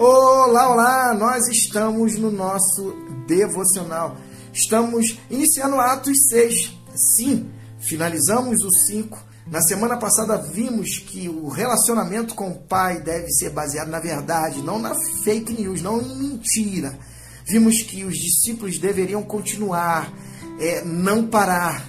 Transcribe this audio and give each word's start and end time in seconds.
Olá, 0.00 0.70
olá! 0.70 1.12
Nós 1.12 1.48
estamos 1.48 2.16
no 2.16 2.30
nosso 2.30 2.94
devocional. 3.26 4.16
Estamos 4.52 5.18
iniciando 5.28 5.80
Atos 5.80 6.16
6. 6.28 6.72
Sim, 6.94 7.50
finalizamos 7.80 8.62
o 8.62 8.70
5. 8.70 9.18
Na 9.48 9.60
semana 9.60 9.96
passada 9.96 10.36
vimos 10.36 10.98
que 10.98 11.28
o 11.28 11.48
relacionamento 11.48 12.36
com 12.36 12.48
o 12.48 12.60
Pai 12.60 13.00
deve 13.00 13.28
ser 13.32 13.50
baseado 13.50 13.88
na 13.88 13.98
verdade, 13.98 14.62
não 14.62 14.78
na 14.78 14.94
fake 15.24 15.60
news, 15.60 15.82
não 15.82 16.00
em 16.00 16.14
mentira. 16.16 16.96
Vimos 17.44 17.82
que 17.82 18.04
os 18.04 18.16
discípulos 18.16 18.78
deveriam 18.78 19.24
continuar, 19.24 20.12
é, 20.60 20.80
não 20.84 21.26
parar. 21.26 21.84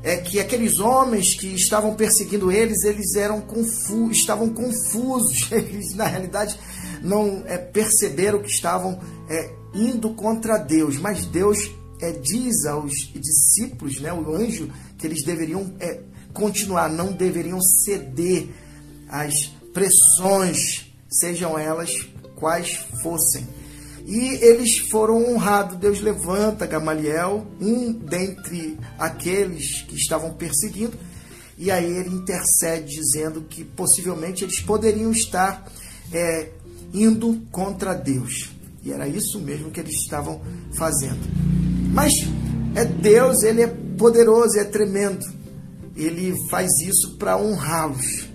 É 0.00 0.16
que 0.18 0.38
aqueles 0.38 0.78
homens 0.78 1.34
que 1.34 1.48
estavam 1.56 1.96
perseguindo 1.96 2.52
eles, 2.52 2.84
eles 2.84 3.16
eram 3.16 3.40
confu 3.40 4.12
estavam 4.12 4.48
confusos. 4.48 5.50
Eles, 5.50 5.92
na 5.94 6.04
realidade, 6.04 6.56
não 7.02 7.42
é, 7.46 7.58
perceberam 7.58 8.40
que 8.42 8.50
estavam 8.50 9.00
é, 9.28 9.50
indo 9.74 10.10
contra 10.14 10.58
Deus, 10.58 10.96
mas 10.98 11.26
Deus 11.26 11.70
é, 12.00 12.12
diz 12.12 12.64
aos 12.66 12.92
discípulos, 13.14 14.00
né, 14.00 14.12
o 14.12 14.34
anjo, 14.34 14.70
que 14.96 15.06
eles 15.06 15.24
deveriam 15.24 15.74
é, 15.80 16.00
continuar, 16.32 16.88
não 16.88 17.12
deveriam 17.12 17.60
ceder 17.60 18.48
às 19.08 19.46
pressões, 19.72 20.92
sejam 21.08 21.58
elas 21.58 22.08
quais 22.36 22.76
fossem. 23.02 23.46
E 24.04 24.42
eles 24.42 24.78
foram 24.78 25.34
honrados. 25.34 25.76
Deus 25.76 26.00
levanta 26.00 26.66
Gamaliel, 26.66 27.46
um 27.60 27.92
dentre 27.92 28.78
aqueles 28.98 29.82
que 29.82 29.96
estavam 29.96 30.32
perseguindo, 30.32 30.96
e 31.58 31.70
aí 31.70 31.84
ele 31.84 32.14
intercede 32.14 32.94
dizendo 32.94 33.42
que 33.42 33.64
possivelmente 33.64 34.44
eles 34.44 34.60
poderiam 34.60 35.10
estar 35.10 35.70
é, 36.12 36.48
indo 36.92 37.40
contra 37.50 37.94
Deus. 37.94 38.50
E 38.82 38.92
era 38.92 39.08
isso 39.08 39.40
mesmo 39.40 39.70
que 39.70 39.80
eles 39.80 39.94
estavam 40.02 40.40
fazendo. 40.76 41.20
Mas 41.92 42.12
é 42.74 42.84
Deus, 42.84 43.42
ele 43.42 43.62
é 43.62 43.66
poderoso, 43.66 44.58
é 44.58 44.64
tremendo. 44.64 45.24
Ele 45.96 46.34
faz 46.48 46.70
isso 46.80 47.16
para 47.16 47.36
honrá-los. 47.36 48.28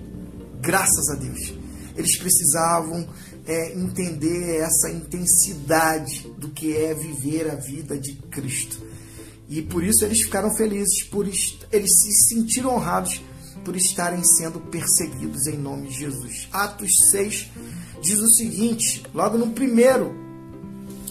Graças 0.61 1.09
a 1.09 1.15
Deus. 1.15 1.53
Eles 1.95 2.17
precisavam 2.17 3.07
é, 3.45 3.73
entender 3.73 4.57
essa 4.57 4.89
intensidade 4.89 6.27
do 6.37 6.49
que 6.49 6.75
é 6.75 6.93
viver 6.93 7.49
a 7.49 7.55
vida 7.55 7.97
de 7.97 8.15
Cristo. 8.29 8.81
E 9.49 9.61
por 9.61 9.83
isso 9.83 10.03
eles 10.03 10.21
ficaram 10.21 10.55
felizes, 10.55 11.03
por 11.03 11.27
eles 11.27 12.01
se 12.01 12.11
sentiram 12.27 12.75
honrados 12.75 13.21
por 13.63 13.75
estarem 13.75 14.23
sendo 14.23 14.59
perseguidos 14.59 15.47
em 15.47 15.57
nome 15.57 15.87
de 15.87 15.99
Jesus. 15.99 16.47
Atos 16.51 16.91
6 17.11 17.51
diz 18.01 18.19
o 18.19 18.29
seguinte, 18.29 19.03
logo 19.13 19.37
no 19.37 19.51
primeiro 19.51 20.23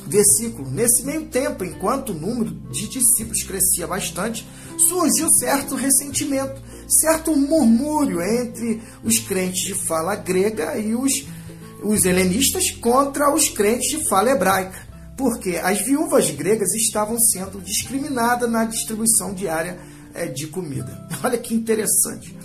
versículo: 0.06 0.70
Nesse 0.70 1.04
meio 1.04 1.26
tempo, 1.26 1.64
enquanto 1.64 2.10
o 2.10 2.14
número 2.14 2.50
de 2.70 2.88
discípulos 2.88 3.42
crescia 3.42 3.86
bastante, 3.86 4.46
surgiu 4.78 5.28
certo 5.30 5.74
ressentimento, 5.74 6.60
certo 6.86 7.34
murmúrio 7.36 8.20
entre 8.20 8.82
os 9.02 9.18
crentes 9.18 9.62
de 9.62 9.74
fala 9.74 10.14
grega 10.14 10.76
e 10.76 10.94
os, 10.94 11.24
os 11.82 12.04
helenistas 12.04 12.70
contra 12.70 13.32
os 13.34 13.48
crentes 13.48 13.88
de 13.88 14.08
fala 14.08 14.30
hebraica, 14.30 14.78
porque 15.16 15.56
as 15.56 15.80
viúvas 15.80 16.30
gregas 16.30 16.74
estavam 16.74 17.18
sendo 17.18 17.60
discriminadas 17.60 18.50
na 18.50 18.64
distribuição 18.64 19.32
diária 19.32 19.78
é, 20.14 20.26
de 20.26 20.46
comida. 20.46 21.06
Olha 21.22 21.38
que 21.38 21.54
interessante. 21.54 22.36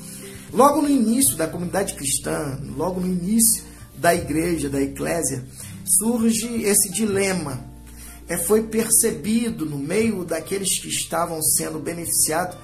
Logo 0.52 0.82
no 0.82 0.90
início 0.90 1.36
da 1.36 1.48
comunidade 1.48 1.94
cristã, 1.96 2.60
logo 2.76 3.00
no 3.00 3.08
início 3.08 3.64
da 3.98 4.14
igreja, 4.16 4.70
da 4.70 4.82
eclésia, 4.82 5.44
surge 6.00 6.64
esse 6.64 6.90
dilema. 6.92 7.66
É, 8.28 8.38
foi 8.38 8.64
percebido 8.64 9.66
no 9.66 9.78
meio 9.78 10.26
daqueles 10.26 10.80
que 10.80 10.90
estavam 10.90 11.42
sendo 11.42 11.80
beneficiados 11.80 12.58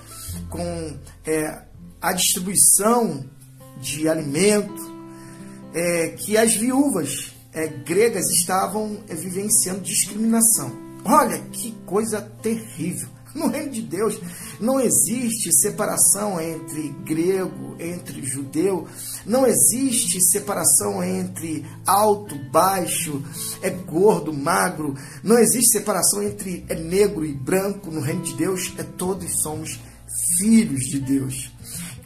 com 0.49 0.97
é, 1.25 1.61
a 2.01 2.11
distribuição 2.11 3.25
de 3.79 4.07
alimento, 4.07 4.93
é, 5.73 6.09
que 6.09 6.37
as 6.37 6.53
viúvas 6.53 7.33
é, 7.53 7.67
gregas 7.67 8.29
estavam 8.29 9.03
é, 9.07 9.15
vivenciando 9.15 9.81
discriminação. 9.81 10.71
Olha 11.05 11.39
que 11.51 11.71
coisa 11.85 12.21
terrível. 12.41 13.09
No 13.33 13.47
reino 13.47 13.71
de 13.71 13.81
Deus 13.81 14.19
não 14.59 14.79
existe 14.79 15.51
separação 15.51 16.39
entre 16.39 16.89
grego, 17.03 17.75
entre 17.79 18.23
judeu, 18.23 18.87
não 19.25 19.45
existe 19.45 20.21
separação 20.21 21.03
entre 21.03 21.65
alto, 21.85 22.35
baixo, 22.51 23.23
é 23.61 23.69
gordo, 23.71 24.31
magro, 24.31 24.95
não 25.23 25.37
existe 25.39 25.71
separação 25.71 26.21
entre 26.21 26.63
é 26.69 26.75
negro 26.75 27.25
e 27.25 27.33
branco. 27.33 27.89
No 27.89 28.01
reino 28.01 28.21
de 28.21 28.33
Deus, 28.35 28.73
é 28.77 28.83
todos 28.83 29.41
somos 29.41 29.79
filhos 30.37 30.81
de 30.85 30.99
Deus. 30.99 31.51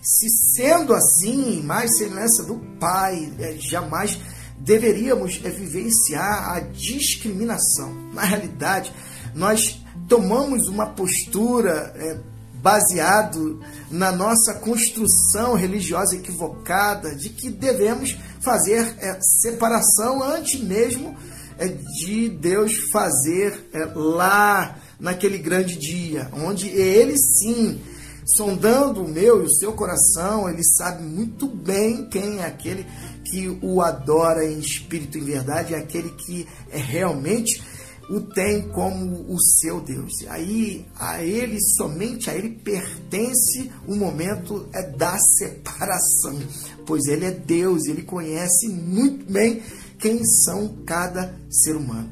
Se 0.02 0.30
sendo 0.56 0.94
assim, 0.94 1.62
mais 1.64 1.98
semelhança 1.98 2.44
do 2.44 2.56
Pai, 2.80 3.30
é, 3.40 3.58
jamais 3.58 4.18
deveríamos 4.58 5.42
é, 5.44 5.50
vivenciar 5.50 6.52
a 6.56 6.60
discriminação. 6.62 7.94
Na 8.14 8.24
realidade, 8.24 8.94
nós 9.36 9.82
tomamos 10.08 10.68
uma 10.68 10.88
postura 10.88 11.94
é, 11.96 12.18
baseado 12.62 13.62
na 13.90 14.12
nossa 14.12 14.56
construção 14.56 15.54
religiosa 15.56 16.16
equivocada 16.16 17.16
de 17.16 17.30
que 17.30 17.50
devemos 17.50 18.18
fazer 18.42 18.96
é, 19.00 19.20
separação 19.22 20.24
antes 20.24 20.60
mesmo 20.62 21.16
é, 21.58 21.68
de 21.68 22.30
Deus 22.30 22.76
fazer 22.92 23.70
é, 23.74 23.86
lá 23.96 24.78
naquele 25.00 25.38
grande 25.38 25.78
dia, 25.78 26.30
onde 26.34 26.68
ele 26.70 27.16
sim, 27.18 27.80
sondando 28.26 29.04
o 29.04 29.08
meu 29.08 29.42
e 29.42 29.46
o 29.46 29.50
seu 29.50 29.74
coração, 29.74 30.50
ele 30.50 30.64
sabe 30.64 31.04
muito 31.04 31.48
bem 31.48 32.06
quem 32.10 32.40
é 32.40 32.46
aquele 32.46 32.86
que 33.24 33.58
o 33.62 33.82
adora 33.82 34.46
em 34.46 34.60
espírito 34.60 35.18
e 35.18 35.22
em 35.22 35.26
verdade, 35.26 35.74
é 35.74 35.78
aquele 35.78 36.10
que 36.12 36.48
é 36.72 36.78
realmente 36.78 37.62
o 38.10 38.22
tem 38.22 38.70
como 38.70 39.34
o 39.34 39.40
seu 39.40 39.82
Deus. 39.82 40.14
Aí 40.30 40.86
a 40.98 41.24
ele 41.24 41.60
somente 41.60 42.30
a 42.30 42.36
ele 42.36 42.50
pertence 42.50 43.70
o 43.88 43.96
momento 43.96 44.68
é 44.74 44.84
da 44.84 45.18
separação, 45.18 46.40
pois 46.86 47.06
ele 47.06 47.26
é 47.26 47.32
Deus, 47.32 47.86
ele 47.86 48.04
conhece 48.04 48.70
muito 48.70 49.32
bem 49.32 49.62
quem 50.00 50.24
são 50.24 50.78
cada 50.86 51.36
ser 51.50 51.76
humano. 51.76 52.12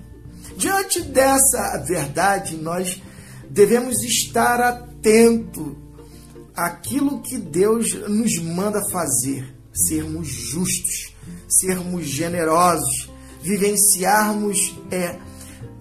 Diante 0.57 1.01
dessa 1.01 1.77
verdade, 1.85 2.57
nós 2.57 3.01
devemos 3.49 4.03
estar 4.03 4.59
atento 4.61 5.77
àquilo 6.55 7.21
que 7.21 7.37
Deus 7.37 7.93
nos 8.07 8.37
manda 8.39 8.81
fazer, 8.89 9.53
sermos 9.73 10.27
justos, 10.27 11.13
sermos 11.47 12.05
generosos, 12.05 13.09
vivenciarmos 13.41 14.75
é 14.89 15.19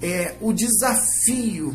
é, 0.03 0.37
o 0.41 0.53
desafio 0.53 1.75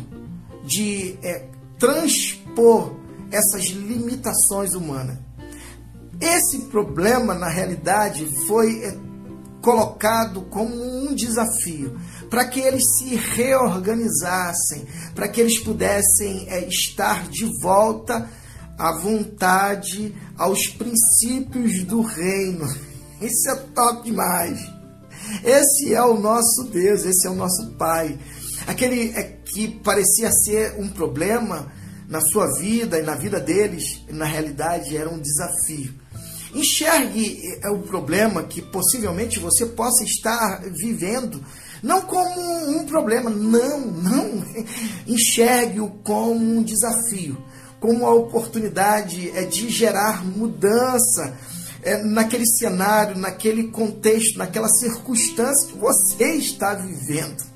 de 0.64 1.18
é, 1.22 1.46
transpor 1.78 2.94
essas 3.30 3.66
limitações 3.66 4.74
humanas. 4.74 5.18
Esse 6.20 6.66
problema, 6.66 7.34
na 7.34 7.48
realidade, 7.48 8.26
foi 8.46 8.84
é, 8.84 8.96
colocado 9.62 10.42
como 10.42 10.74
um 10.74 11.14
desafio 11.14 11.98
para 12.28 12.44
que 12.44 12.60
eles 12.60 12.84
se 12.98 13.14
reorganizassem, 13.14 14.86
para 15.14 15.28
que 15.28 15.40
eles 15.40 15.58
pudessem 15.58 16.46
é, 16.48 16.66
estar 16.68 17.28
de 17.28 17.46
volta 17.60 18.28
à 18.78 18.98
vontade, 18.98 20.14
aos 20.36 20.68
princípios 20.68 21.84
do 21.84 22.02
reino. 22.02 22.66
Isso 23.20 23.50
é 23.50 23.56
top 23.74 24.04
demais. 24.04 24.79
Esse 25.44 25.94
é 25.94 26.02
o 26.02 26.18
nosso 26.18 26.64
Deus, 26.64 27.04
esse 27.04 27.26
é 27.26 27.30
o 27.30 27.34
nosso 27.34 27.70
Pai. 27.78 28.18
Aquele 28.66 29.10
é 29.10 29.22
que 29.44 29.68
parecia 29.82 30.30
ser 30.30 30.74
um 30.78 30.88
problema 30.88 31.70
na 32.08 32.20
sua 32.20 32.46
vida 32.58 32.98
e 32.98 33.02
na 33.02 33.14
vida 33.14 33.38
deles, 33.38 34.04
na 34.08 34.24
realidade 34.24 34.96
era 34.96 35.08
um 35.08 35.20
desafio. 35.20 35.94
Enxergue 36.52 37.40
é, 37.62 37.70
o 37.70 37.78
problema 37.78 38.42
que 38.42 38.60
possivelmente 38.60 39.38
você 39.38 39.64
possa 39.66 40.02
estar 40.02 40.60
vivendo, 40.72 41.40
não 41.80 42.02
como 42.02 42.40
um 42.68 42.84
problema, 42.84 43.30
não, 43.30 43.80
não. 43.80 44.44
Enxergue-o 45.06 45.90
como 46.02 46.58
um 46.58 46.62
desafio, 46.62 47.38
como 47.78 48.04
a 48.04 48.12
oportunidade 48.12 49.30
é 49.30 49.44
de 49.44 49.68
gerar 49.68 50.26
mudança 50.26 51.36
é, 51.82 52.02
naquele 52.02 52.46
cenário, 52.46 53.18
naquele 53.18 53.68
contexto, 53.68 54.38
naquela 54.38 54.68
circunstância 54.68 55.68
que 55.68 55.78
você 55.78 56.34
está 56.34 56.74
vivendo. 56.74 57.48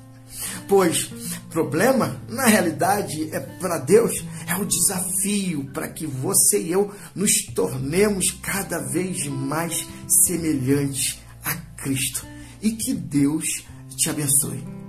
Pois 0.67 1.11
problema, 1.55 2.21
na 2.27 2.47
realidade, 2.47 3.29
é 3.33 3.39
para 3.39 3.77
Deus, 3.77 4.25
é 4.45 4.55
o 4.57 4.65
desafio 4.65 5.63
para 5.73 5.87
que 5.87 6.05
você 6.05 6.61
e 6.61 6.73
eu 6.73 6.93
nos 7.15 7.45
tornemos 7.55 8.29
cada 8.31 8.79
vez 8.79 9.25
mais 9.27 9.87
semelhantes 10.05 11.17
a 11.45 11.55
Cristo 11.81 12.25
e 12.61 12.71
que 12.71 12.93
Deus 12.93 13.63
te 13.95 14.09
abençoe. 14.09 14.84